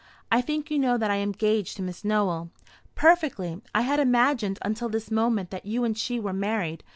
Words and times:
I 0.31 0.41
think 0.41 0.71
you 0.71 0.79
know 0.79 0.97
that 0.97 1.11
I 1.11 1.17
am 1.17 1.27
engaged 1.29 1.75
to 1.77 1.83
Miss 1.83 2.03
Nowell." 2.03 2.49
"Perfectly. 2.95 3.61
I 3.75 3.81
had 3.81 3.99
imagined 3.99 4.57
until 4.63 4.89
this 4.89 5.11
moment 5.11 5.51
that 5.51 5.67
you 5.67 5.83
and 5.83 5.95
she 5.95 6.19
were 6.19 6.33
married. 6.33 6.83